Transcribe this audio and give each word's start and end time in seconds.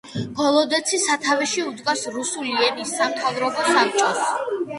გოლოდეცი 0.37 0.99
სათავეში 1.03 1.65
უდგას 1.73 2.07
რუსული 2.15 2.57
ენის 2.69 2.95
სამთავრობო 3.03 3.69
საბჭოს. 3.71 4.27